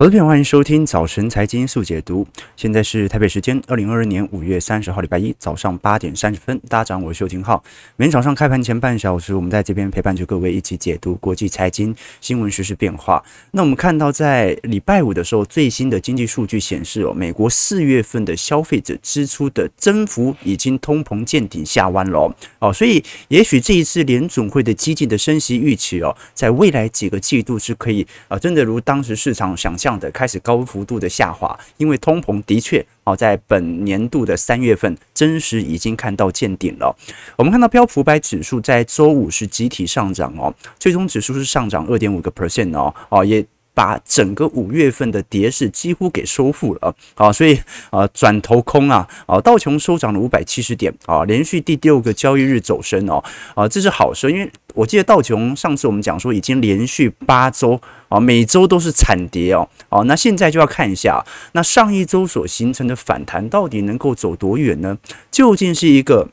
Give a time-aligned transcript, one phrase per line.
[0.00, 2.24] 好的，朋友欢迎收听早晨财经速解读。
[2.56, 6.56] 现在是台北时间二零二二年五月三十号礼拜一早上八点三十分。
[6.68, 7.60] 大家好，我是邱廷浩。
[7.96, 13.20] 每天早上开盘前半小时，我们在这边陪伴着各位一起解读国际财经新闻、时事变化。
[13.50, 22.72] 那我们看到，在礼拜五的时候，最新的经济数据显示哦，美国四月份的消费者支出的增幅已经通膨见顶下弯了哦。
[22.72, 29.87] 所以也许这一次联总会的激进的升息预期哦，在未来几个季度是可以啊，真的如当时市场想象。
[29.88, 36.94] 这样的开始高幅度的下滑，因为通膨的确哦，在本年度的三月份真实已经看到见顶了。
[37.36, 43.42] 我们看到标普百指数在周五是集体上涨哦，最终指数是上涨二点五个 percent 哦哦，也
[43.78, 47.56] 把整个五月份的跌势几乎给收复了啊，所以
[47.90, 53.22] 啊转头空啊啊道琼收涨了五百七十点啊，连续第六个交易日走升哦
[53.54, 54.50] 啊，这是好事，因为。
[54.74, 64.96] 我记得道琼上次我们讲说已经连续八周啊，每周都是惨跌哦，哦，那现在就要看一下，那上一周所形成的反弹到底能够走多远呢？
[65.32, 66.28] 究竟是一个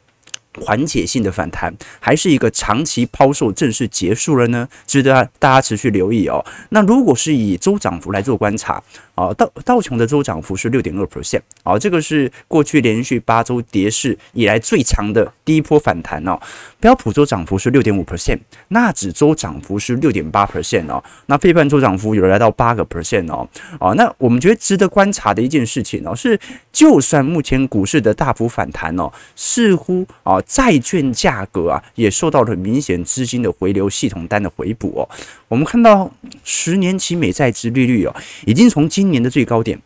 [0.61, 4.67] 缓解性的反弹，还是一个长期抛售正式结束了呢？
[4.85, 6.45] 值得大家持续留意哦。
[6.69, 8.81] 那如果是以周涨幅来做观察。
[9.15, 16.37] 啊，道道琼的周涨幅是六点二 percent，啊，这个是过去连续八周跌势以来最长的第一波反弹哦。
[16.79, 21.03] 标普周涨幅是六点五 percent，纳指周涨幅是六点八 percent 哦。
[21.27, 23.47] 那费半周涨幅有来到八个 percent 哦。
[23.79, 26.39] 啊，那我们觉得值得观察的一件事情哦，是
[26.71, 35.09] 就算目前股市的大幅反弹哦，似乎啊债券价格啊也受到了明显资金的回流、系统单的回补哦。
[35.47, 36.11] 我们看到
[36.43, 38.13] 十年期美债殖利率哦，
[38.45, 39.79] 已经从今今年的最高点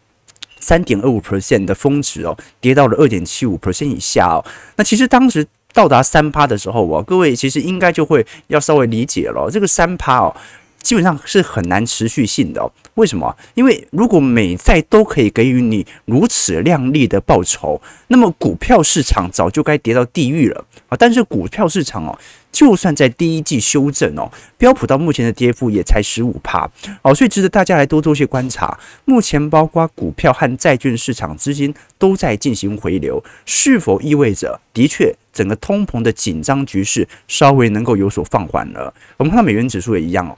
[0.62, 4.40] 三点二五 percent 的峰值哦，跌到了二点七五 percent 以下哦。
[4.78, 10.34] 那其实当时到达三趴的时候哦，各位其实应该就会要稍微理解了，这个三趴哦，
[10.82, 12.72] 基本上是很难持续性的。
[12.94, 13.36] 为什么？
[13.56, 20.96] 因为如果美债都可以给予你如此亮丽的报酬，那么股票市场早就该跌到地狱了啊！
[20.98, 22.18] 但是股票市场哦。
[22.60, 26.70] 就算在第一季修正哦，标普到目前的跌幅也才十五趴
[27.02, 28.78] 哦，所以值得大家来多做些观察。
[29.06, 38.94] 目前包括股票和债券市场资金都在进行回流，是否意味着的确整个通膨的紧张局势稍微能够有所放缓了？
[39.16, 40.38] 我们看到美元指数也一样哦。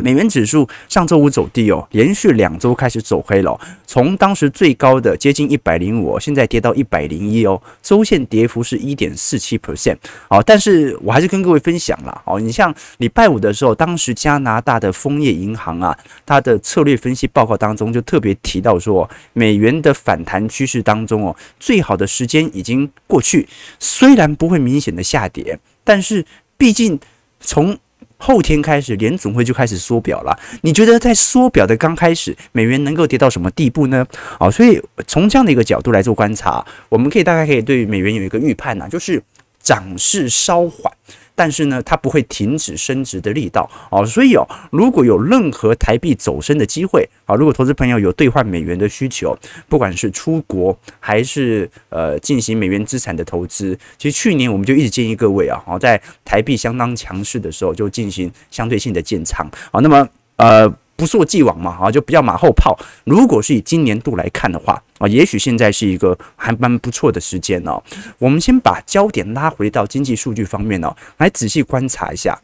[0.00, 3.58] 美元指数上周五走低哦，连续两周开始走黑了。
[3.86, 9.96] 从当时最高的接近一百零五，现在跌到一百零一哦，周线跌幅是一点四七 percent
[10.28, 10.42] 哦。
[10.46, 26.24] 但是我还是跟各位分享了哦，你像礼拜五的时候，当时加拿大的枫叶银行啊，它的策略分析报告当中就特别提到说，美元的反弹趋势当中哦，最好的时间已经过去，虽然不会明显的下跌，但是
[26.56, 26.98] 毕竟
[27.40, 27.76] 从
[28.20, 30.38] 后天开始，联总会就开始缩表了。
[30.60, 34.06] 你觉得在缩表的刚开始，美元能够跌到什么地步呢？
[34.38, 39.20] 啊，所以从这样的一个角度来做观察，我们可以大概可以对美元有一个预判呐，就是
[39.58, 40.92] 涨势稍缓。
[41.40, 49.34] 但是呢，它不会停止升值的力道哦，所以哦，如果有任何台币走升的机会啊，如果投资朋友有兑换美元的需求，
[49.66, 60.06] 不管是出国还是呃进行美元资产的投资，其实去年我们就一直建议各位啊，好在台币相当强势的时候就进行相对性的建仓啊，那么
[60.36, 60.70] 呃。
[61.00, 62.78] 不溯既往嘛，啊，就不要马后炮。
[63.04, 67.82] 如果是以今年度来看的话，啊，也许现在是一个还蛮不错的时间哦。
[68.18, 72.38] 我们先把焦点拉回到经济数据方面哦，来仔细观察一下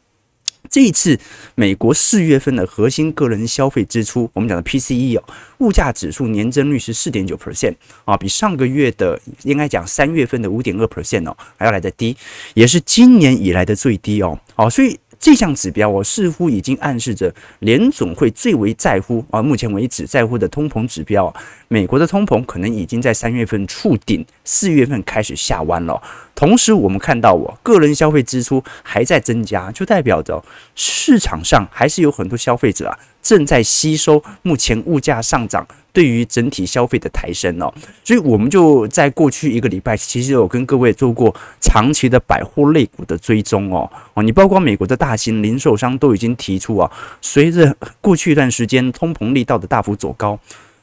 [0.70, 1.20] 这一次
[1.54, 5.24] 美国四月份的核心个人消费支出，我们讲的 PCE 哦，
[5.58, 7.74] 物价指数年增率是四点九 percent
[8.06, 12.16] 啊，比上个月的应该讲三月份的五点二 percent 哦还要来得低，
[12.54, 14.40] 也是今年以来的最低哦。
[14.54, 14.98] 哦，所以。
[15.18, 21.32] 这项指标，我似乎已经暗示着联总会最为在乎啊，目前为止在乎的通膨指标，
[21.68, 26.00] 美国的通膨可能已经在三月份触顶，四月份开始下弯了。
[26.34, 30.44] 同时，我们看到我个人消费支出还在增加，就代表着
[30.74, 35.66] 市场上还是有很多消费者啊正在吸收目前物价上涨。
[35.96, 37.72] 对于整体消费的抬升哦，
[38.04, 46.92] 所以我们就在过去一个礼拜，其实有跟各位做过长期的百货类股的追踪哦哦，你包括美国的大型零售商都已经提出啊，
[47.22, 50.38] 随着过去一段时间通膨力道的大幅走高，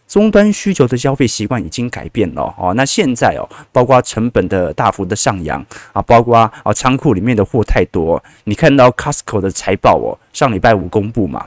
[0.07, 11.45] 终端需求的消费习惯已经改变了哦，那现在哦，包括成本的大幅的上扬啊，包括啊仓库里面的货太多，你看到 Costco 的财报哦，上礼拜五公布嘛。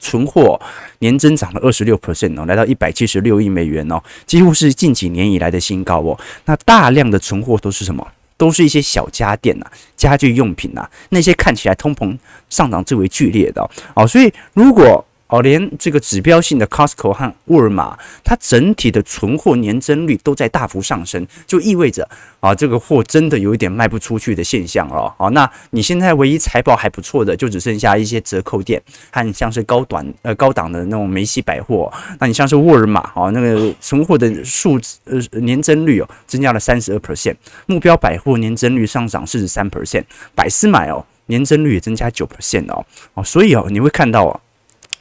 [0.00, 0.60] 存货
[0.98, 6.18] 年增长了二十六 percent 哦，来到一百七十六亿美元哦，几乎是近几年以来的新高哦。
[6.46, 8.04] 那大量的存货都是什么？
[8.36, 9.66] 都是一些小家电呐、
[9.96, 12.16] 家具用品呐，那些看起来通膨
[12.48, 13.60] 上涨最为剧烈的
[13.94, 14.06] 哦。
[14.06, 22.08] 所以如果哦，连这个指标性的 Costco 和沃尔玛，它整体的存货年增率都在大幅上升，就意味着
[22.40, 25.14] 啊，这个货真的有一点卖不出去的现象了。
[25.18, 28.82] 哦，那你现在唯一财报还不错的，就只剩下一些折扣店
[29.12, 31.92] 和像是高短呃高档的那种梅西百货。
[32.18, 37.36] 那你像是沃尔玛哦，那个存货的数字呃年增率哦增加了三十二 percent，
[37.66, 40.04] 目标百货年增率上涨四十三 percent，
[40.34, 42.84] 百思买哦年增率也增加九 percent 哦
[43.14, 44.40] 哦，所以哦你会看到哦。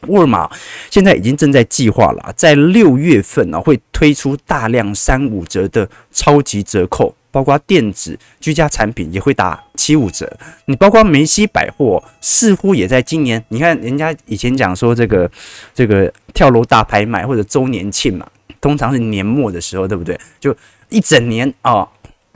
[0.08, 0.50] 沃尔玛
[0.90, 10.32] 现在已经正在计划了，在六月份呢会推出大量三五折的超级折扣，包括电子、居家产品也会打七五折。
[10.66, 15.30] 你包括梅西百货似乎也在今年，你看人家以前讲说这个
[15.74, 18.26] 这个跳楼大拍卖或者周年庆嘛，
[18.62, 20.20] 通常是年末的时候，对不对？
[20.40, 20.56] 就
[20.90, 21.88] 一整年啊。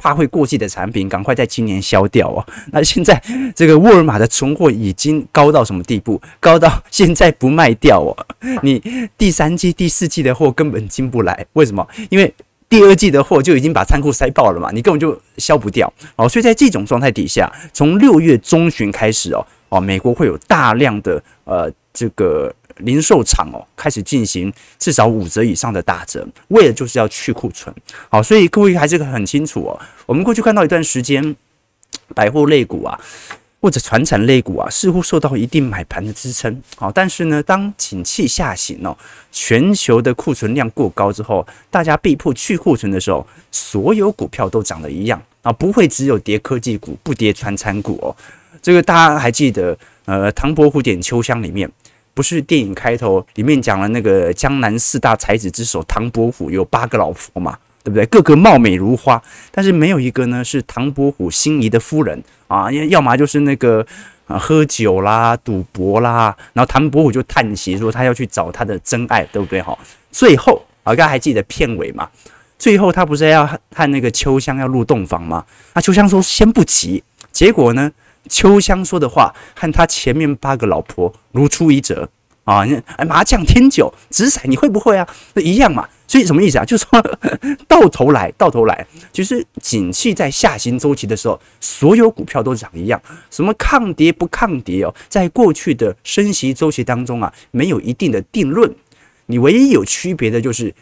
[0.03, 2.45] 怕会过季的产品，赶快在今年销掉哦。
[2.73, 3.19] 那现在
[3.55, 6.21] 这个沃尔玛的存货已经高到什么地步？
[6.41, 8.11] 高到现在不卖掉哦。
[8.61, 8.83] 你
[9.17, 11.87] 第三季、第四季的货根本进不来，为什么？
[12.09, 12.33] 因为
[12.67, 16.27] 第二季的货就已经把仓库塞爆了嘛，你根本就销不掉哦。
[16.27, 22.53] 所以在这种状态底下，从六月中旬开始哦，哦，美国会有大量的呃这个。
[22.77, 27.73] 零售厂哦，开始进行至少五折以上的打折，为了就是要去库存。
[28.09, 29.79] 好，所以各位还是很清楚哦。
[30.05, 31.35] 我们过去看到一段时间，
[32.13, 32.99] 百货类股啊，
[33.61, 36.61] 或者传产类股啊，似乎受到一定买盘的支撑。
[36.75, 38.97] 好，但是呢，当景气下行哦，
[39.31, 48.15] 全球的库存量过高之后，大家被迫去库存的时候，所有股票都涨得一样啊，不会只有跌科技股，不跌传产股哦。
[48.61, 51.69] 这个大家还记得，呃，唐伯虎点秋香里面。
[52.13, 58.05] 不是电影开头里面讲了那个江南四大才子之首唐伯虎有八个老婆嘛，对不对？
[58.05, 59.21] 个个貌美如花，
[59.51, 63.85] 但是没有一个呢是唐伯虎心仪的夫人啊， 要么就是那个
[64.27, 69.61] 啊喝酒啦、赌博啦，然后唐伯虎就叹息说他要去找他的真爱，对不对？
[69.61, 69.77] 哈，
[70.11, 72.07] 最后啊，大家还记得片尾嘛？
[72.59, 75.43] 最后他不是要和那个秋香要入洞房吗？
[75.73, 77.91] 那秋香说先不急，结果呢？
[78.29, 82.09] 秋香说的话和他前面八个老婆如出一辙
[82.45, 82.65] 啊！
[82.65, 85.07] 你麻将、天九、掷骰，你会不会啊？
[85.33, 85.87] 那一样嘛。
[86.07, 86.65] 所以什么意思啊？
[86.65, 87.01] 就是说
[87.67, 93.01] 到头来，到头来，其实景气在下行周期的时候，所有股票都涨一样。
[93.31, 94.93] 什么抗跌不抗跌哦？
[95.07, 98.73] 在过去的升息周期当中啊，没有一定的定论。
[99.27, 100.73] 你唯一有区别的就是。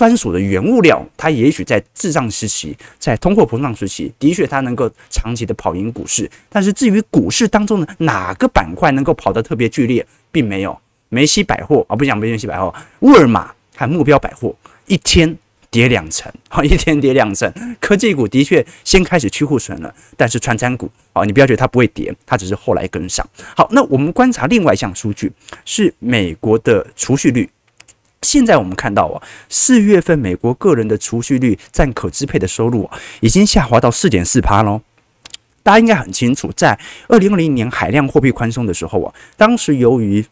[0.00, 6.26] 专属的原物料，它也许在滞胀时期，在通货膨胀时期，的确它能够长期的跑赢股市。
[6.48, 10.74] 但是至于股市当中的哪个板块能够跑得特别剧烈，并没有。
[11.10, 14.56] 梅西百货啊，不讲梅西百货，沃尔玛和目标百货
[14.86, 15.36] 一天
[15.70, 17.52] 跌两成，好， 一天跌两成。
[17.78, 23.28] 科技股的确先开始去库存了，但是传产股啊，你不要觉得它不会跌，它只是后来跟上。
[23.54, 25.30] 好，那我们观察另外一项数据，
[25.66, 27.46] 是美国的储蓄率。
[28.22, 32.88] 现在我们看到啊，四月份美国个人的储蓄率占可支配的收入，
[33.20, 34.82] 已经下滑到四点四趴喽。
[35.62, 36.78] 大家应该很清楚，在
[37.08, 40.24] 二零二零年海量货币宽松的时候啊，当时由于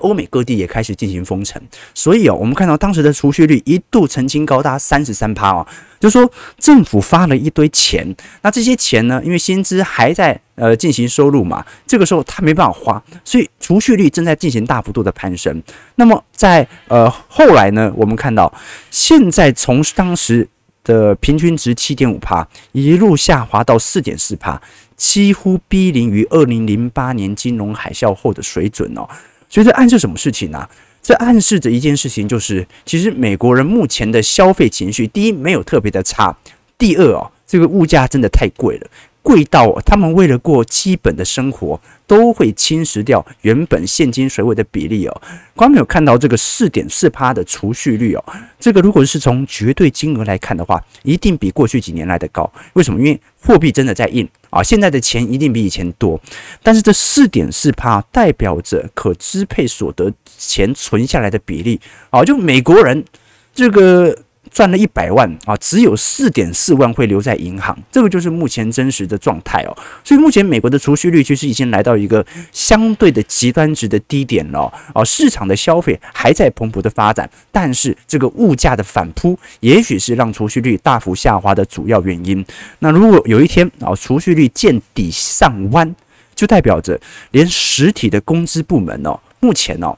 [0.00, 1.60] 欧美各地也开始进行封城，
[1.94, 5.66] 所以哦，我们看到当时的储蓄率一度曾经高达三十三趴哦，
[6.00, 15.62] 就说政府发了一堆钱，那这些钱呢，因为薪资还在呃进行收入嘛，这个时候他没办法花，所以储蓄率正在进行大幅度的攀升。
[15.94, 18.52] 那么在呃后来呢，我们看到
[18.90, 20.48] 现在从当时
[20.82, 24.60] 的平均值七点五趴一路下滑到四点四趴，
[24.96, 29.08] 几乎逼临于二零零八年金融海啸后的水准哦。
[29.54, 30.68] 所以这暗示什么事情呢、
[31.00, 36.36] 这暗示着一件事情，就是其实美国人目前的消费情绪，第一没有特别的差，
[36.76, 38.90] 第二哦，这个物价真的太贵了。
[39.22, 45.22] 贵到他们为了过基本的生活，都会侵蚀掉原本现金水位的比例哦。
[45.54, 48.24] 光没有看到这个四点四趴的储蓄率哦，
[48.58, 52.52] 这个如果是从绝对金额来看的话，一定比过去几年来的高。
[52.74, 52.98] 为什么？
[52.98, 56.20] 因为货币真的在印啊，现在的钱一定比以前多。
[56.62, 61.80] 但是这四点四趴代表着可支配所得钱存下来的比例
[62.10, 63.04] 啊，就美国人
[63.52, 64.16] 这个。
[64.54, 69.76] 赚了一百万啊，只有四点四万会留在银行，这个就是目前真实的状态哦。
[70.04, 75.04] 所以目前美国的储蓄率其实已经来到一个相对的极端值的低点了哦。
[75.04, 82.44] 市场的消费还在蓬勃的发展，但是这个物价的反扑，也许是让储蓄率大幅下滑的主要原因。
[82.78, 85.92] 那如果有一天啊，储蓄率见底上弯，
[86.36, 87.00] 就代表着
[87.32, 89.96] 连实体的工资部门哦，目前哦。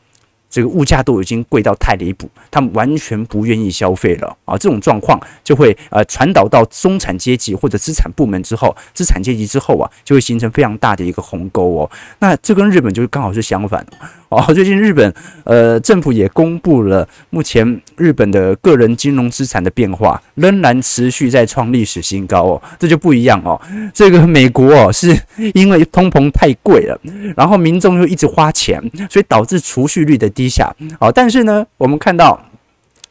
[0.48, 4.56] 这个物价都已经贵到太离谱，他们完全不愿意消费了啊！
[4.56, 11.90] 这种状况就会呃传导到中产阶级或者资产部门之后，资产阶级之后啊，就会形成非常大的一个鸿沟哦。
[12.20, 13.84] 那这跟日本就刚好是相反
[14.28, 14.42] 哦。
[14.54, 15.12] 最近日本
[15.44, 22.62] 呃政府也公布了目前日本的个人金融资产的变化，仍然持续在创历史新高哦。
[22.78, 23.60] 这就不一样哦。
[23.92, 25.14] 这个美国哦是
[25.54, 26.98] 因为通膨太贵了，
[27.36, 30.46] 然后民众又一直花钱，所以导致储蓄率的低。
[30.46, 32.40] 下好，但是呢，我们看到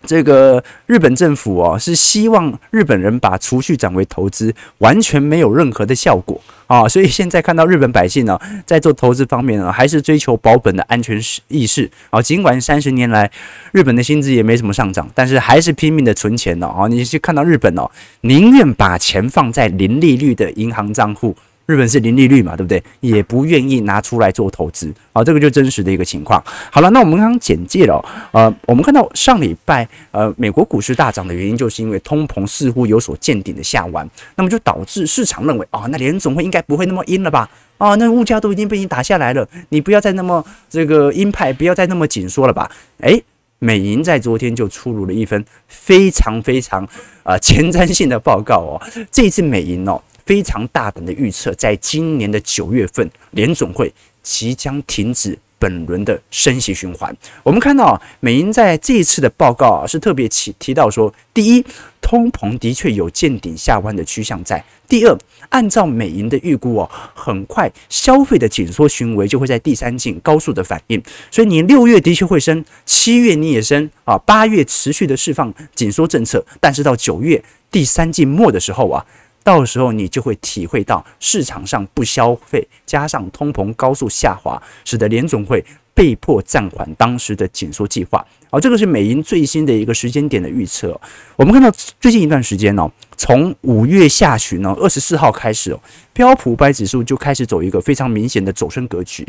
[0.06, 6.88] 这个日本政府哦，是希望日本人把储蓄转为投资，完全没有任何的效果啊。
[6.88, 12.22] 所以现在看到日本百姓呢，在做投资方面呢，还是追求保本的安全意识啊。
[12.22, 13.30] 尽管三十年来
[13.72, 16.68] 日本的薪资也没什么上涨，但是还是拼命的存钱哦。
[16.68, 17.90] 啊，你去看到日本哦，
[18.22, 21.36] 宁愿把钱放在零利率的银行账户。
[21.66, 22.84] 日本是零利率嘛，对不对？
[23.00, 26.44] 也不愿意拿出来做投资啊，这个就真实的一个情况。
[26.72, 37.50] 好了，那我们刚刚简介了，呃，我们看到上礼拜呃美国股市大涨的原因，就是因为通膨似乎有所见顶的下弯，那么就导致市场认为啊，那联总会应该不会那么鹰了吧？
[37.78, 42.70] 啊，那物价都已经被你打下来了，你不要再那么这个鹰派，不要再那么紧缩了吧？
[43.00, 43.24] 诶，
[43.58, 46.84] 美银在昨天就出炉了一份非常非常
[47.24, 48.82] 啊、呃、前瞻性的报告哦，
[49.12, 50.00] 这一次美银哦。
[50.26, 57.16] 非常大胆的预测，在今年的九月份，联总会即将停止本轮的升息循环。
[57.44, 61.64] 我们看到，美银在这一次的报告啊，是特别提提到说，第一，
[62.02, 64.58] 通膨的确有见顶下弯的趋向在；
[64.90, 65.16] 第二，
[65.50, 71.02] 按照美银的预估哦，很快消费的紧缩行为就会在第三季高速的反应。
[71.30, 79.06] 所以你六月的确会升，七月你也升啊，八月持续的释放紧缩政策，但是到九月第三季末的时候啊。
[79.46, 88.26] 到时候你就会体会到市场上不消费，加上通膨高速下滑，使得联总会被迫暂缓当时的紧缩计划。
[88.50, 91.00] 好，这个是美银最新的一个时间点的预测。
[91.36, 95.80] 我们看到最近一段时间哦，从五月下旬呢，二十四号开始哦，
[96.12, 99.24] 标普五百指数就开始走一个非常明显的走升格局，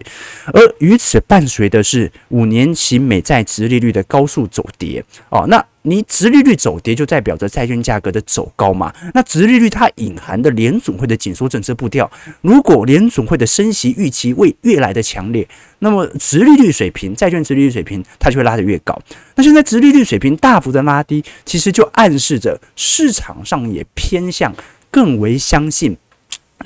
[0.54, 5.62] 而与此伴随的是五年期美债殖利率的高速走跌哦，那。
[5.86, 8.92] 你殖利率走跌，就代表着债券价格的走高嘛？
[9.14, 15.46] 那殖利率它隐含的联总会的紧缩政策步调，如果联总会的升息预期会越来的强烈，
[15.78, 19.00] 那么殖利率水平、债券殖利率水平它就会拉得越高。
[19.36, 24.52] 那现在殖利率水平大幅的拉低，其实就暗示着市场上也偏向
[24.90, 25.96] 更为相信。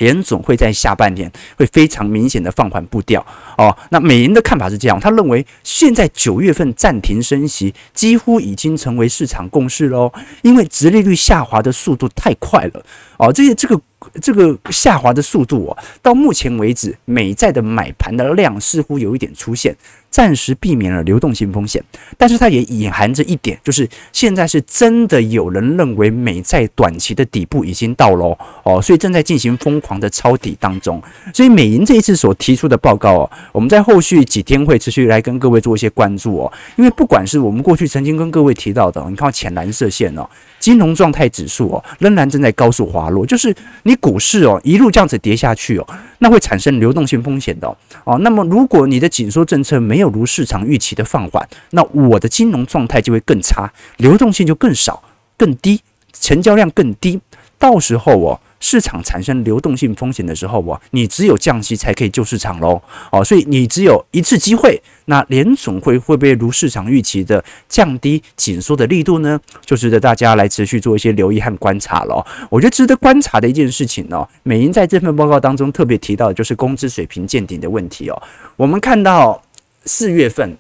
[0.01, 3.25] 联总会在下半年会非常明显的放缓步调
[3.57, 3.77] 哦。
[3.91, 10.11] 那美银的看法是这样，他认为现在九月份暂停升息几乎已经成为市场共识喽，
[10.43, 12.83] 因为殖利率下滑的速度太快了
[13.19, 13.31] 哦。
[13.31, 13.81] 这些这个
[14.23, 19.77] 这个下滑的速度哦，到目前为止美债的买盘的量似乎有一点出现。
[20.11, 21.83] 暂时避免了流动性风险，
[22.19, 31.01] 但是它也隐含着一点，就是现在是真的有人认为美债短期的底部已经到了哦，所以正在进行疯狂的抄底当中。
[31.33, 40.29] 所以美银这一次所提出的报告哦，我们在后续几天会持续来跟各位做一些关注哦，因为不管是我们过去曾经跟各位提到的，你看浅蓝色线哦。
[40.59, 45.87] 金融状态指数哦，仍然正在高速滑落，就是你股市哦一路这样子跌下去哦，
[46.19, 48.19] 那会产生流动性风险的哦。
[48.19, 55.03] 那么如果你的紧缩政策没没有如市场预期的放缓，那我的金融状态就会更差，流动性就更少、
[55.37, 55.83] 更低，
[56.15, 57.21] 成交量更低，
[57.59, 58.41] 到时候哦。
[58.63, 62.79] 市场产生流动性风险的时候，我你只有降息才可以救市场喽，
[63.11, 64.79] 哦，所以你只有一次机会。
[65.07, 69.41] 那联总会会不会如市场预期的降低紧缩的力度呢？
[69.65, 72.23] 就值得大家来持续做一些留意和观察喽。
[72.51, 78.23] 我觉得值得观察的一件事情呢，美银在这份报告当中特别提到的就是工资水平见顶的问题哦。
[78.57, 79.43] 我们看到
[79.85, 80.57] 四月份，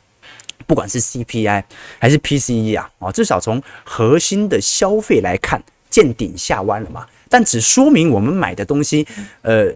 [0.66, 1.62] 不管是 CPI
[1.98, 7.06] 还是 PCE 啊，啊，至少从核心的消费来看，见顶下弯了嘛。
[7.28, 9.06] 但只说明我们买的东西，
[9.42, 9.72] 呃，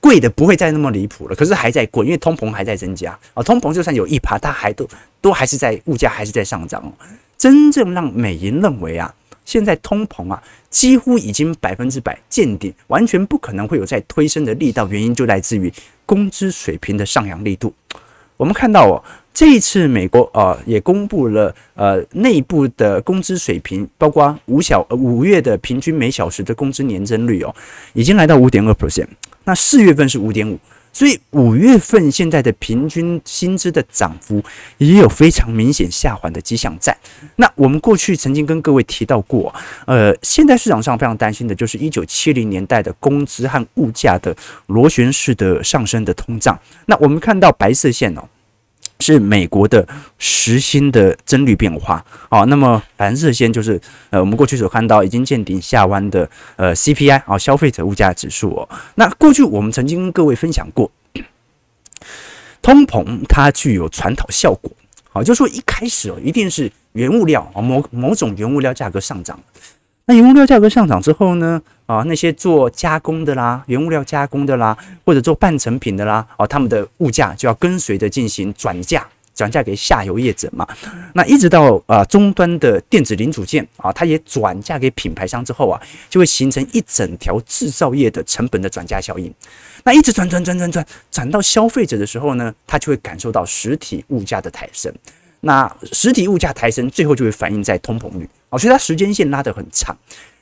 [0.00, 1.36] 贵的不会再那么离谱了。
[1.36, 3.42] 可是还在贵，因为通膨还在增加啊。
[3.42, 4.88] 通膨就算有一趴，它还都
[5.20, 6.92] 都还是在物价还是在上涨。
[7.38, 14.86] 真正让美银认为啊，现在通膨啊几乎已经百分之百见顶，完全不可能会有再推升的力道。
[14.88, 15.72] 原因就来自于
[16.04, 17.72] 工资水平的上扬力度。
[18.40, 18.96] 我们看到哦。
[19.32, 27.54] 这一次，美国啊也公布了呃内部的工资水平，包括五小呃五月的平均每小时的工资年增率哦，
[27.92, 29.06] 已经来到五点二 percent。
[29.44, 30.58] 那四月份是五点五，
[30.92, 34.42] 所以五月份现在的平均薪资的涨幅
[34.78, 36.96] 也有非常明显下滑的迹象在。
[37.36, 39.54] 那我们过去曾经跟各位提到过，
[39.86, 46.58] 呃，现在市场上非常担心的就是一九七零年代的工资和物价的螺旋式的上升的通胀。
[46.86, 48.22] 那我们看到白色线哦。
[49.00, 49.86] 是美国的
[50.18, 52.04] 时薪的增率变化。
[52.28, 53.80] 啊，那么蓝色线就是
[54.10, 58.68] 呃我们过去所看到已经见顶下弯的呃 CPI 啊消费者物价指数哦。
[58.94, 60.90] 那过去我们曾经跟各位分享过，
[62.62, 64.70] 通膨它具有传导效果，
[65.10, 69.40] 好，就说一开始哦一定是原物料啊某某种原物料价格上涨，
[70.06, 79.06] 那原物料价格上涨之后呢啊那些做加工的啦，原物料加工的啦，或者做半成品的啦，啊他们的物价就要跟随着进行转嫁。
[79.32, 80.68] 转嫁给下游业者嘛，
[81.14, 85.80] 那一直到啊终端的电子零组件啊，它也转嫁给品牌商之后啊，
[86.10, 89.32] 就会形成一整条制造业的成本的转嫁效应。
[89.82, 94.92] 那一直转转转转转转到消费者的时候呢，他就会感受到实体物价的抬升。
[95.40, 99.96] 那实体物价抬升，最后就会反映在通膨率啊，所以它时间线拉得很长。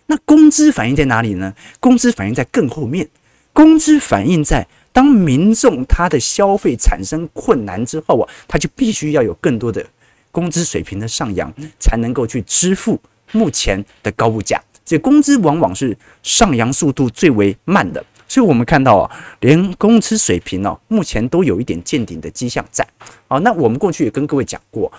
[0.09, 1.55] 那工资反映在哪里呢？
[1.81, 3.09] 工资反映在更后面，
[3.55, 4.67] 工资反映在。
[4.91, 9.87] 当民众他的消费产生困难之后啊，他就必须要有更多的
[10.33, 13.01] 工资水平的上扬，才能够去支付
[13.31, 14.61] 目前的高物价。
[14.85, 18.05] 所以工资往往是上扬速度最为慢的。
[18.27, 19.11] 所以我们看到啊，
[19.41, 22.85] 连工资水平哦，目前都有一点见顶的迹象在。
[23.29, 24.91] 啊，那我们过去也跟各位讲过，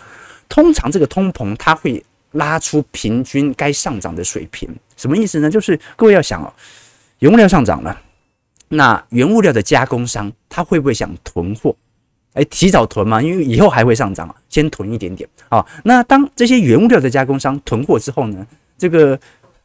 [0.47, 2.01] 通常这个通膨它会
[2.33, 4.69] 拉出平均该上涨的水平。
[4.99, 5.49] 什么意思呢？
[5.49, 6.51] 就是各位要想哦，
[7.19, 8.01] 原物料上涨了。
[8.67, 11.73] 那原物料的加工商，他会不会想囤货？
[12.33, 15.65] 哎，提早囤嘛，因为以后还会上涨，先囤一点点啊。
[15.85, 18.45] 那当这些原物料的加工商囤货之后呢，
[18.77, 19.17] 这个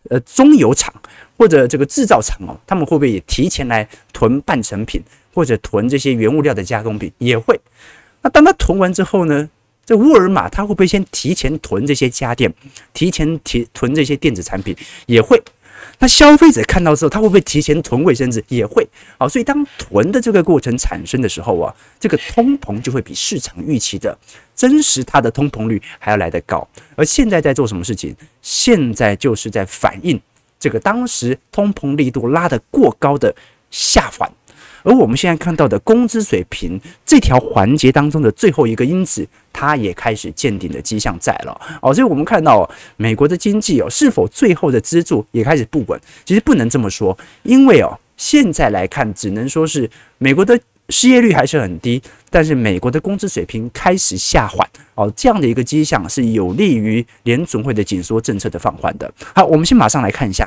[0.08, 0.94] 呃中游厂
[1.36, 5.02] 或者这个制造厂哦，他们会不会也提前来囤半成品
[5.34, 7.12] 或者囤这些原物料的加工品？
[7.18, 7.60] 也会。
[8.22, 9.50] 那当他囤完之后呢，
[9.86, 12.52] 这沃尔玛他会不会先提前囤这些家电，
[12.92, 14.76] 提前提囤这些电子产品？
[15.06, 15.42] 也会。
[15.98, 18.42] 那消费者看到之后，他会不会提前囤卫生纸？
[18.48, 18.86] 也会。
[19.18, 24.16] 好，所以当囤的这个过程产生的时候啊，这个通膨就会比市场预期的
[24.56, 26.66] 真实它的通膨率还要来得高。
[26.96, 28.16] 而现在在做什么事情？
[28.40, 30.20] 现在就是在反映
[30.58, 33.34] 这个当时通膨力度拉得过高的
[33.70, 34.30] 下缓。
[34.84, 46.00] 而我们现在看到的工资水平这条环节当中的最后一个因子，它也开始见顶的迹象在了哦，所以我们看到美国的经济哦，是否最后的支柱也开始不稳？
[46.25, 50.58] 其实不能这么说，因为哦，现在来看只能说是美国的
[50.90, 59.10] 失业率还是很低，但是美国的工资水平开始下缓哦，这样的一个迹象是有利于联总会的紧缩政策的放缓的。
[59.34, 60.47] 好，我们先马上来看一下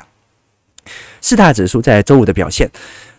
[1.20, 2.70] 四大指数在周五的表现。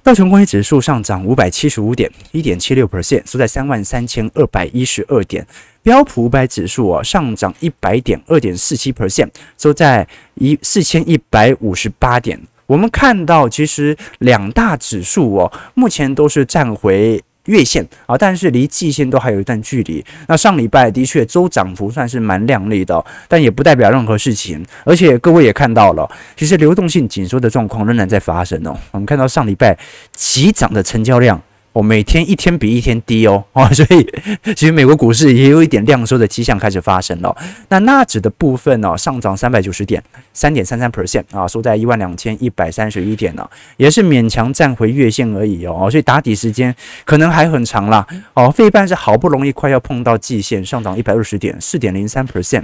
[0.02, 5.46] 道琼工业指数上涨五百七十五点，一点七六 percent，收在三万三千二百一十二点。
[5.84, 12.40] 标普五百指数哦上涨一百点，二点四七 percent，收在一四千一百五十八点。
[12.66, 17.22] 我们看到，其实两大指数哦，目前都是站回。
[17.50, 20.06] 月线啊，但是离季线都还有一段距离。
[20.28, 24.66] 那上礼拜的确周涨幅算是蛮亮丽的，但也不代表任何事情。
[24.86, 28.78] 而且各位也看到了，其实流动性紧缩的状况仍然在发生哦。
[28.92, 29.78] 我们看到上礼拜
[30.14, 31.42] 急涨的成交量。
[31.80, 34.06] 我每天一天比一天低哦， 哦，所以
[34.54, 37.34] 其实美国股市也有一点量缩的迹象开始发生了。
[37.70, 48.06] 那纳指的部分呢，上涨三百九十点，三点三三 percent 啊，收在一万两千一百三十一点呢，也是勉强站回月线而已哦，所以打底时间可能还很长啦。
[48.34, 52.64] 哦，费半是好不容易快要碰到季线，上涨一百二十点，四点零三 percent，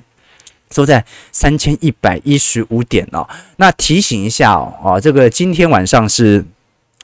[0.72, 3.26] 收在三千一百一十五点哦。
[3.56, 6.44] 那提醒一下哦，啊，这个今天晚上是。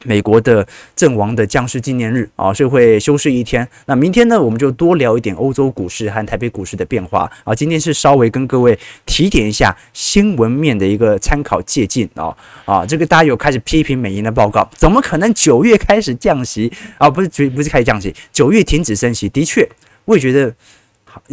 [0.03, 3.67] 美国的阵亡的将士纪念日啊，所以会休市一天。
[3.85, 7.53] 那明天呢，我们就多聊一点欧洲股市和台北股市的变化啊。
[7.53, 12.35] 今天是稍微跟各位提点一下新闻面的一个参考借鉴啊
[12.65, 17.09] 啊，这个大家有开始批评美银的报告，怎么可能九月开始降息啊？
[17.09, 19.29] 不是不是开始降息，九月停止升息。
[19.29, 19.67] 的确，
[20.05, 20.53] 我也觉得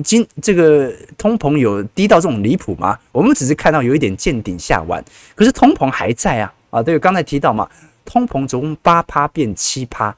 [0.05, 2.99] 今这个通膨有低到这种离谱吗？
[3.13, 5.03] 我们只是看到有一点见顶下弯，
[5.35, 6.83] 可是通膨还在啊啊！
[6.83, 7.67] 对，刚才提到嘛。
[8.09, 10.17] 通膨从八趴变七趴，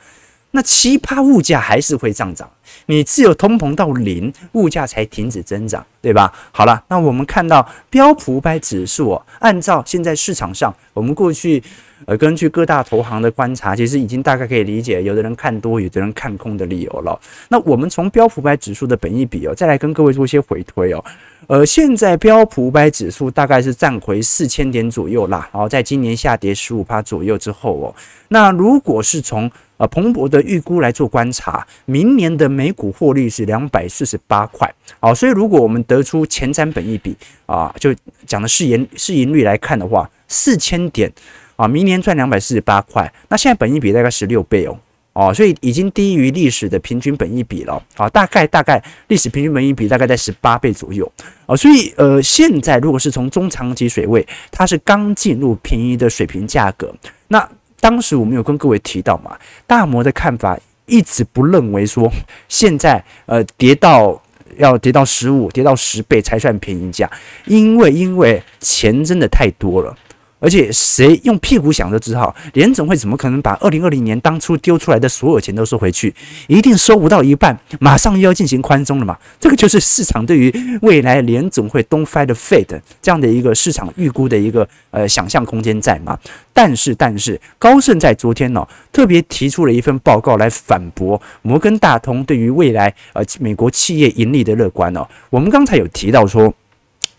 [0.53, 2.49] 那七趴物价还是会上涨。
[2.87, 6.33] 你只有通膨到零，物价才停止增长，对吧？
[6.53, 11.61] 好了，那我们看到标普五百指数哦，按照现在市场上，我们过去
[12.07, 17.21] 呃根据各大投行的观察，其实已经大概可以理解，有的人看多，有的人看空的理由了。
[17.49, 21.05] 那我们从标普五百指数的本益比哦，再来跟各位做一些回推哦。
[21.51, 27.95] 呃，现在标普五百指数大概是站回四千点左右啦，然后在今年下跌十五趴左右之后哦，
[28.29, 37.93] 那如果是从呃彭博的预估来做观察，明年的每股获利是两百四十八块，好，所以如果我们得出前瞻本益比啊，就
[38.25, 41.13] 讲的市盈市盈率来看的话，四千点
[41.57, 44.79] 啊，明年赚两百四十八块，那现在本益比大概十六倍哦。
[45.13, 51.11] 哦，所以已经低于历史的平均本益比了啊，大概大概历史平均本益比大概在十八倍左右
[51.47, 56.95] 啊，所以呃，现在如果是从中长期水位，它是刚进入便宜的水平价格。
[57.29, 57.47] 那
[57.81, 62.11] 当时我们有跟各位提到嘛，大摩的看法一直不认为说
[62.49, 64.23] 现在呃跌到
[64.59, 67.11] 要跌到十五跌到十倍才算便宜价，
[67.47, 69.97] 因为因为钱真的太多了。
[70.41, 76.13] 而且谁用屁股想都知道，联总会怎么可能把二零二零年当初丢出来的所有钱都收回去？
[76.49, 79.17] 一定收不到一半，马上又要进行宽松了嘛？
[79.39, 86.19] 这个就是市场对于未来联总会 don't fight the Fed 这样的一个市场预估的一个呃想象空间在嘛？
[86.53, 95.07] 但是但是高盛在昨天呢、哦、特别提出了一份报告来反驳摩根大通对于未来呃美国企业盈利的乐观哦。
[95.29, 96.55] 我们刚才有提到说。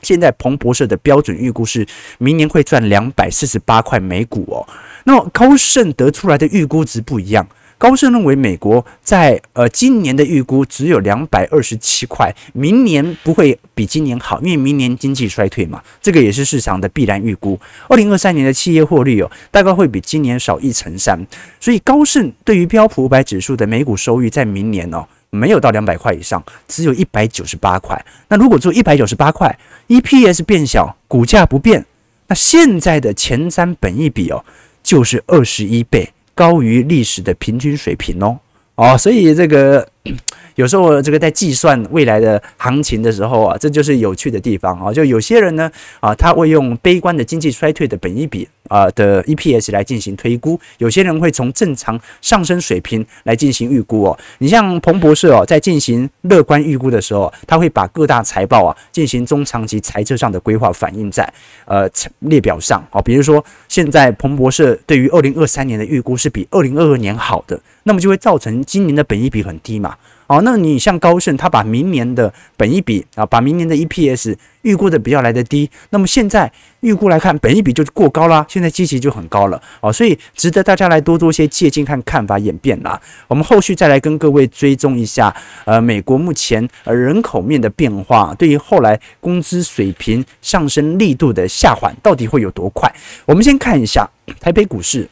[0.01, 1.85] 现在彭博社的标准预估是
[2.17, 4.67] 明年会赚两百四十八块每股哦。
[5.03, 17.59] 那么高盛得出来的预估值不一样，高盛认为美国在呃今年的预估只有两百二十七块，明年不会比今年好，因为明年经济衰退嘛，这个也是市场的必然预估。
[17.89, 21.25] 二零二三年的企业获利哦，大概会比今年少一成三，
[21.59, 25.07] 所以高盛对于标普五百指数的每股收益在明年哦。
[25.31, 28.05] 没有到两百块以上，只有一百九十八块。
[28.27, 31.85] 那如果做一百九十八块，EPS 变小，股价不变，
[32.27, 34.43] 那现在的前三本益比哦，
[34.83, 38.37] 就是二十一倍，高于历史的平均水平哦。
[38.75, 39.87] 哦，所以这个
[40.55, 44.91] 有时候这个在计算未来的行情的时候啊，这就是有趣的地方啊。
[44.91, 48.47] 就有些人呢啊，他会用悲观的经济衰退的本益比。
[48.71, 54.17] 啊的 EPS 来进行推估，有些人会从正常上升水平来进行预估哦。
[54.37, 61.31] 你像彭博社哦，在进行乐观预估的时候，他会把各大财报啊进行中长期财政上的规划反映在
[61.65, 63.01] 呃列表上哦。
[63.01, 69.97] 比如说，现在彭博社对于二零二三年的预估是比二零二二年好的，那么就会造成今年的本益比很低嘛。
[70.31, 82.97] 哦，那你像高盛，他把明年的本益比啊，把明年的 EPS 预估的比较来得低，那么现在预估来看，本益比就过高啦，现在基期就很高了哦，所以值得大家来多做些借鉴看看法演变啦。
[83.27, 92.89] 我们后续再来跟各位追踪一下，呃，美国目前呃人口面的变化，对于后来工资水平上升力度的下缓，到底会有多快？
[93.25, 95.09] 我们先看一下台北股市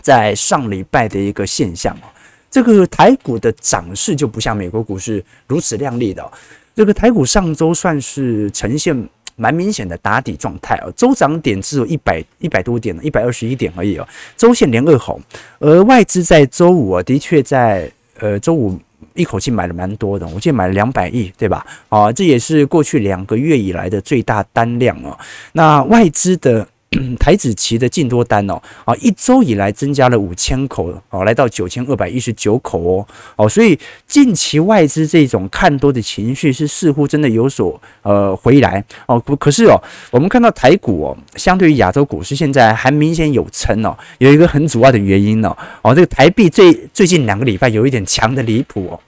[0.00, 2.08] 在上礼拜的一个现象啊。
[2.50, 6.28] 这个台股的涨势就不像美国股市如此亮丽的。
[6.74, 14.08] 这个台股上周算是呈现蛮明显的打底状态哦，周涨点只有一百一百多点，一百二十一点而已哦。
[14.36, 15.20] 周线连二红，
[15.58, 18.78] 而外资在周五啊，的确在呃周五
[19.14, 21.66] 一口气买了蛮多的，我记得买了两百亿，对吧？
[21.88, 25.18] 啊，这也是过去两个月以来的最大单量哦。
[25.52, 26.66] 那外资的。
[27.20, 39.78] 台子期的净多单哦，啊，一周以来增加了五千口哦，来到九千二百一十九口哦，哦，所以近期外资这种看多的情绪是似乎真的有所呃回来哦，不，可是哦，
[40.10, 49.00] 我们看到台股哦，相对于亚洲股市现在还明显有撑哦，有一个很主要的原因哦，哦，这个台币最最近两个礼拜有一点强的离谱哦。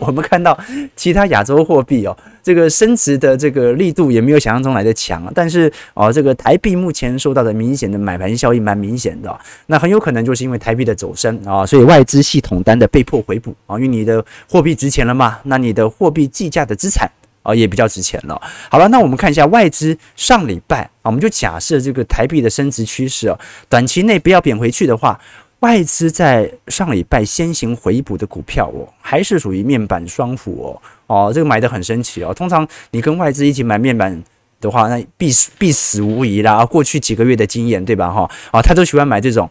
[0.00, 0.58] 我们看到
[0.96, 17.10] 其他亚洲货币哦，这个升值的这个力度也没有想象中来的强，但是哦，这个台币目前受到的明显的买盘效应蛮明显的，那很有可能就是因为台币的走升啊，所以外资系统单的被迫回补啊，因为你的货币值钱了嘛，那你的货币计价的资产
[17.42, 18.40] 啊也比较值钱了。
[18.70, 25.18] 好了，那我们看一下外资上礼拜啊，我们就假设这个台币的升值趋势啊，短期内不要贬回去的话。
[25.62, 32.34] 外资在上礼拜先行回补的股票哦，还是属于面板双虎哦哦，这个买得很神奇哦。
[32.34, 34.20] 通常你跟外资一起买面板
[34.60, 36.66] 的话，那必死必死无疑啦。
[36.66, 38.10] 过去几个月的经验对吧？
[38.10, 39.48] 哈啊，他都喜欢买这种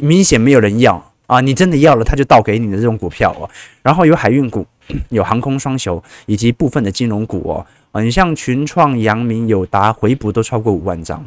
[0.00, 3.48] 明显没有人要啊，你真的要了他就倒给你的这种股票哦。
[3.82, 4.66] 然后有海运股，
[5.08, 7.66] 有航空双雄，以及部分的金融股哦。
[7.92, 11.24] 啊，你像群创、阳明、友达回补都超过五万张，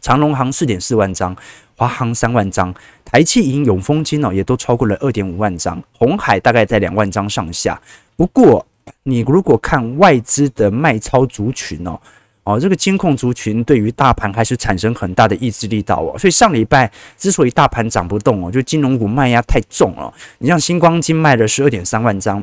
[0.00, 1.36] 长荣航四点四万张。
[1.76, 7.80] 华航三万张，台企银、永丰金哦，也都超过了二点五万张，鸿海大概在两万张上下。
[8.16, 8.66] 不过，
[9.04, 11.96] 你如果看外资的卖超族群哦，
[12.42, 16.18] 哦，这个监控族群对于大盘还是产生很大的抑制力道哦。
[16.18, 20.12] 所以上礼拜之所以大盘涨不动哦，就金融股卖压太重了。
[20.38, 22.42] 你像新光金卖了十二点三万张，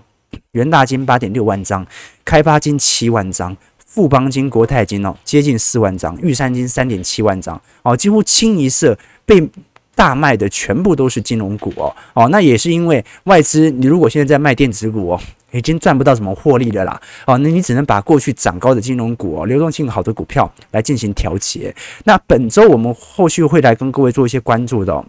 [0.54, 1.86] 元大金八点六万张，
[2.24, 3.58] 开发金七万张。
[3.96, 9.50] 富邦金、国泰金哦，接近四万张；玉山金三点七万张哦，几乎清一色被
[9.96, 21.74] 大卖的全部都是金融股哦哦，那也是因为外资，你如果现在在卖电子股哦，已经赚不到什么获利的啦哦，那你只能把过去涨高的金融股哦，流动性好的股票来进行调节。
[22.04, 25.06] 那本周我们后续会来跟各位做一些关注的哦。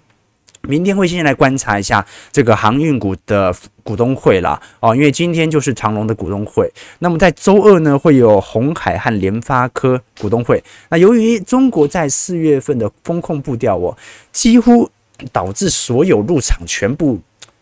[0.66, 6.70] 明天会先来观察一下这个航运股的股东会啦，哦，因为今天就是长隆的股东会。
[6.98, 10.62] 那么在周二呢，会有红海和联发科股东会。
[10.88, 13.96] 那由于中国在四月份的风控步调哦，
[14.32, 14.90] 几乎
[15.32, 17.18] 导致所有入场全部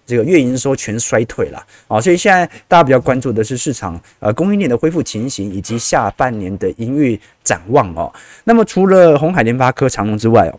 [0.07, 8.13] 这个月营收全衰退了啊，所以现在大家比较关注的是市场呃供应链的恢复情形以及下半年的营运展望哦。
[8.45, 10.59] 那么除了红海、联发科、长隆之外哦，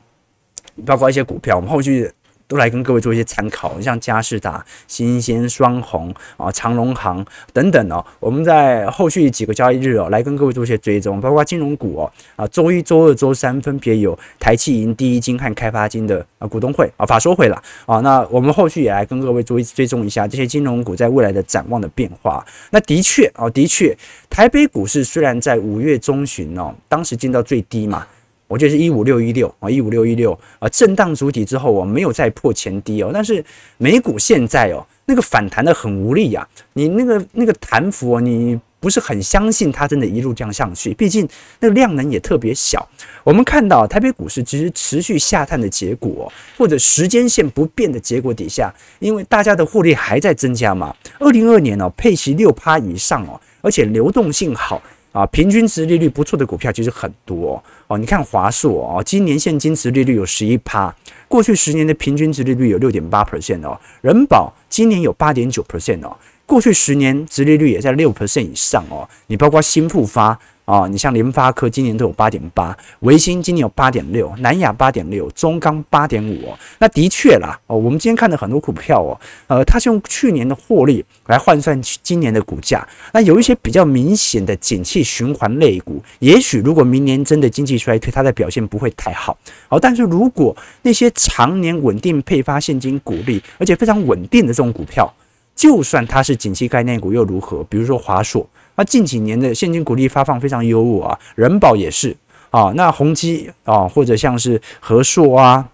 [0.85, 2.11] 包括一些股票，我们后续。
[2.47, 8.05] 都来跟各位做一些参考，像佳士达、新鲜双鸿啊、长隆行等等哦。
[8.19, 17.99] 我们在后续几个交易日哦，来跟各位做一些追踪，包括金融股哦啊，周一、周二、周三分别有台企银、第一金和开发金的啊股东会啊法说会了啊。
[18.01, 22.45] 那我们后续也来跟各位做一追踪一下这些金融股在未来的展望的变化。
[22.71, 23.97] 那的确哦，的确，
[24.29, 28.05] 台北股市虽然在五月中旬哦，当时进到最低嘛。
[28.47, 33.09] 我觉得是一五六一六啊，一五六一六啊，震荡主体之后，我没有再破前低哦。
[33.13, 33.43] 但是
[33.77, 36.47] 美股现在哦，那个反弹的很无力呀。
[36.73, 40.93] 你那个那个弹幅哦，你不是很相信它真的一路这样上去？
[40.93, 41.27] 毕竟
[41.59, 42.87] 那个量能也特别小。
[43.23, 50.95] 我们看到台北股市其实持续下探的结果，或者时间线不变的结果底下，因为大家的获利还在增加嘛。
[51.17, 54.79] 二零二二年哦，配息六趴以上哦，而且流动性好。
[55.15, 57.97] 啊，平均值利率不错的股票其实很多哦。
[57.97, 60.93] 你看华硕哦，今年现金值利率有十一趴，
[61.29, 63.79] 过去十年的平均值利率有六点八 percent 哦。
[64.01, 69.07] 人保今年有八点九 percent 哦，过去十年值利率也在六 percent 以上哦。
[69.27, 70.37] 你包括新复发。
[70.65, 76.51] 哦，你像联发科今年都有八点八，维新今年有八点六，南亚八点六，中钢八点五。
[76.79, 82.85] 那的确啦，哦，我们今天看的很多股票哦，呃，它是用去年的获利来换算今年的股价。
[83.13, 89.37] 那有一些比较明显的景气循环类股，也许如果明年真的经济衰退，它的表现不会太好。
[89.69, 95.13] 哦，但是如果那些常年稳定配发现金股利，而且非常稳定的这种股票，
[95.55, 97.63] 就算它是景气概念股又如何？
[97.65, 98.49] 比如说华硕。
[98.75, 102.15] 那近几年的现金股利发放非常优渥啊，人保也是
[102.49, 105.67] 啊，那宏基啊，或者像是和硕啊，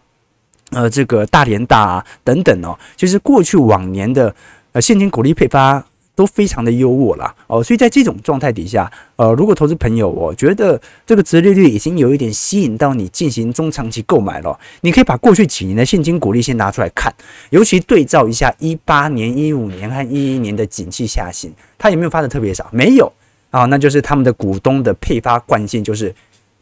[0.72, 4.34] 呃，这个大连大啊等等哦，就是过去往年的
[4.72, 5.84] 呃现金股利配发。
[6.22, 17.12] 都非常的优渥啦，哦，所以在这种状态底下，呃，如果投资朋友我觉得这个殖利率已经有一点吸引到你进行中长期购买了，你可以把过去几年的现金股利先拿出来看，
[17.50, 22.70] 尤其对照一下一八年、一五年和一一年的景气下行，它有没有发的特别少？
[22.72, 23.12] 没有
[23.50, 26.14] 啊，那就是他们的股东的配发惯性就是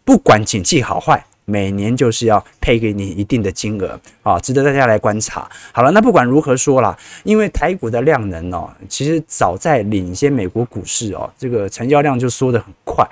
[0.06, 1.22] 不管景气好坏。
[1.50, 5.50] 每年就是要配给你一定的金额啊，值得大家来观察。
[5.74, 13.04] 好了，那不管如何说啦，因为台股的量能哦，其实早在领先美国股市哦，这个成交量就缩得很快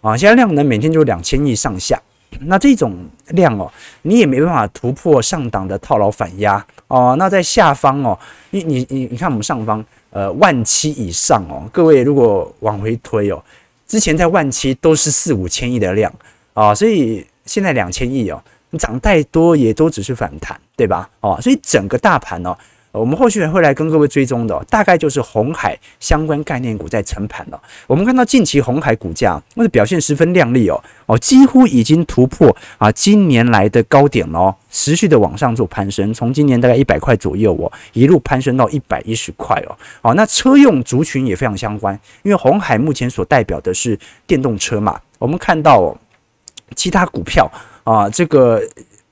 [0.00, 0.16] 啊。
[0.16, 2.00] 现在量能每天就两千亿上下，
[2.40, 2.96] 那这种
[3.28, 3.70] 量哦，
[4.02, 7.14] 你也没办法突破上档的套牢反压哦。
[7.18, 8.18] 那在下方哦，
[8.50, 13.42] 你你你你看我们上方呃万七以上哦，各位如果往回推哦，
[13.86, 16.10] 之前在万七都是四五千亿的量
[16.54, 17.26] 啊，所以。
[17.44, 21.08] 现在两千亿哦，你涨再多也都只是反弹，对吧？
[21.20, 22.56] 哦，所以整个大盘哦，
[22.92, 27.60] 我们后续还会来跟各位追踪的，大概就是红海相关概念股在撑盘了。
[27.86, 39.76] 我们看到近期红海股价那表现十分亮丽哦，哦，几乎已经突破啊今年来的高点了哦，持续的往上做攀升，从今年大概一百块左右哦，一路攀升到一百一十块哦。
[40.02, 45.96] 哦，那车用族群也非常相关，因为红海目前所代表的是电动车嘛，我们看到。
[46.74, 47.50] 其他股票
[47.84, 48.62] 啊，这个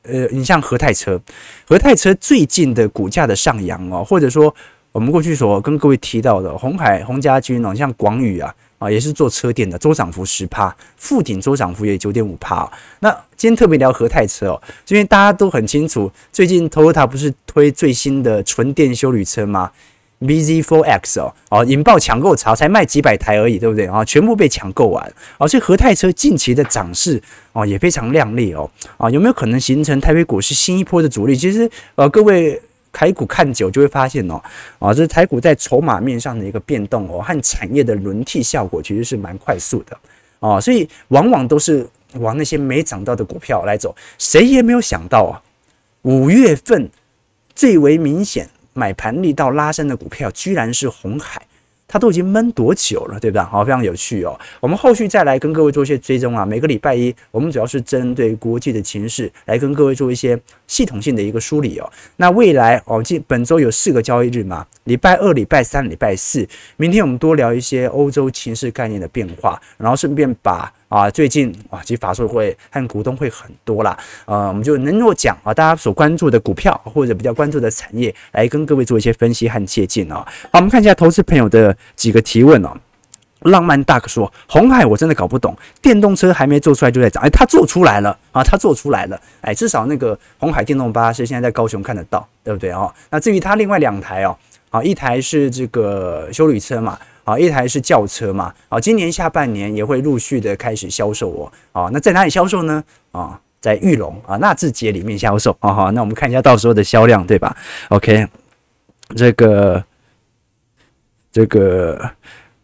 [0.03, 1.21] 呃，你像和泰车，
[1.67, 4.55] 和泰车最近的股价的上扬哦，或者说
[4.93, 12.69] 我们过去所跟各位提到的鸿海、鸿家军哦，像广宇啊啊，也是做车电的，周涨幅十趴，富鼎周涨幅也九点五趴。
[13.01, 19.71] 那今天特别聊和泰车哦，因为大家都很清楚，最近 Toyota 不是推最新的纯电休旅车吗
[20.21, 24.05] ？bZ4X 哦，哦，引爆抢购潮，才卖几百台而已，对不对啊？
[24.05, 27.21] 全部被抢购完，哦，所以和泰车近期的涨势
[27.53, 31.35] 哦也非常亮丽哦，啊，有没有可能形成台北股市新一波的主力？
[31.35, 32.61] 其实呃，各位
[32.93, 34.39] 台股看久就会发现哦，
[34.79, 39.97] 啊，这台股在筹码面上的一个变动哦，和产业的轮替效果其实是蛮快速的
[40.41, 45.41] 哦，所以往往都是往那些没涨到的股票来走，谁也没有想到啊，
[46.03, 46.91] 五月份
[47.55, 48.47] 最为明显。
[48.81, 51.43] 买盘力道拉升的股票，居然是红海，
[51.87, 53.47] 它都已经闷多久了，对吧？
[53.53, 54.41] 好，非常有趣哦。
[54.59, 56.47] 我们后续再来跟各位做一些追踪啊。
[56.47, 60.35] 每个礼拜一，我们主要是针对国际的情势来跟各位做一些
[60.71, 61.93] 系统性的一个梳理哦。
[62.17, 80.25] 那未来哦，今本周有四个交易日嘛，礼拜二、礼拜三、礼拜四，明天我们多聊一些欧洲情势概念的变化，然后顺便把啊最近啊，其实法说会和股东会很多啦，呃，我们就能够讲啊，大家所关注的股票或者比较关注的产业，来跟各位做一些分析和借鉴哦。
[80.53, 82.77] 好，我们看一下投资朋友的几个提问哦。
[83.41, 92.93] 浪漫大哥说：“红海我真的搞不懂，电动车还没做出来就在涨，哎，他做出来了啊，他做出来了，哎，至少那个红海电动巴士现在在高雄看得到，对不对哦？
[93.11, 94.37] 那至于他另外两台哦，
[94.71, 102.85] 啊，一台是这个修理车嘛，啊，一台是轿车嘛，啊，今年下半年也会陆续的开始销售哦，啊，那在哪里销售呢？
[103.13, 107.57] 啊，在玉龙啊纳智捷里面销售啊，好，那我们看一下到时候的销量，对吧
[107.89, 108.27] ？OK，
[109.17, 109.83] 这个
[111.33, 111.99] 这个。”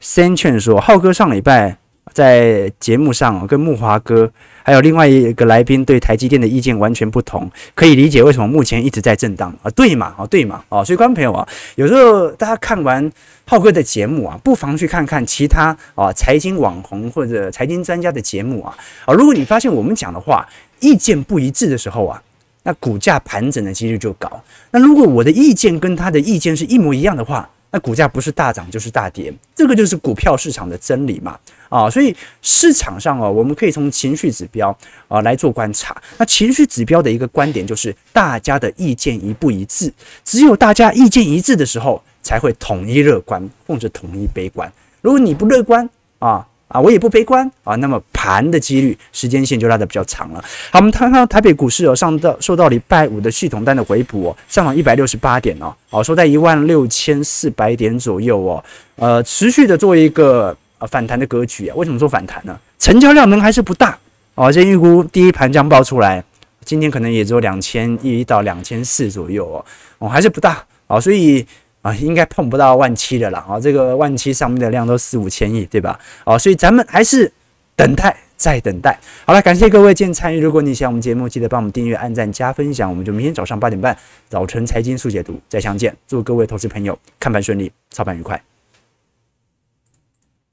[0.08, 1.76] 先劝说浩哥上礼拜
[2.12, 4.30] 在节目上跟木华哥
[4.62, 9.70] 还有另外一个来宾对台积电的意见完全不同，可以理解为什么目前一直在震荡啊？
[9.72, 10.14] 对嘛？
[10.16, 10.62] 啊，对嘛？
[10.68, 13.10] 啊，所以观众朋友啊，有时候大家看完
[13.46, 22.22] 浩哥的节目啊，不妨去看看其他啊财经网红或者财经专家的节目啊啊，如果你发现我们讲的话意见不一致的时候啊，
[22.62, 24.30] 那股价盘整的几率就高。
[24.70, 31.90] 那如果我的意见跟他的意见是一模一样的话，那股价不是大涨就是大跌，这个就是股票市场的真理嘛啊！
[31.90, 34.76] 所以市场上哦，我们可以从情绪指标
[35.08, 36.00] 啊来做观察。
[36.18, 39.92] 那情绪指标的一个观点就是大家的意见一不一致，
[40.24, 44.72] 只有大家意见一致的时候，才会统一乐观或者统一悲观。
[45.00, 46.46] 如果你不乐观啊。
[46.68, 50.44] 啊，我也不悲观啊，那么盘的几率时间线就拉得比较长了。
[50.72, 58.64] 好，我们看到台北股市哦，上到受到礼拜五的系统单的回补哦，上涨一百六十八点哦，哦，收在一万六千四百点左右哦，
[58.96, 61.76] 呃，持续的做一个呃反弹的格局啊。
[61.76, 62.58] 为什么说反弹呢？
[62.80, 63.96] 成交量能还是不大
[64.34, 66.24] 哦，先预估第一盘将爆出来，
[66.64, 69.64] 今天可能也只有两千一到两千四左右哦，
[69.98, 71.46] 哦，还是不大哦，所以。
[71.86, 73.60] 啊，应该碰不到万七的了啊！
[73.60, 75.96] 这个万七上面的量都四五千亿，对吧？
[76.24, 77.30] 啊，所以咱们还是
[77.76, 78.98] 等待，再等待。
[79.24, 80.40] 好了，感谢各位今天参与。
[80.40, 82.90] 如果你喜欢我们节目，记得帮我们订阅、按赞、加分享。
[82.90, 83.96] 我们就明天早上八点半，
[84.28, 85.96] 早晨财经速解读再相见。
[86.08, 88.55] 祝各位投资朋友看盘顺利，操盘愉快。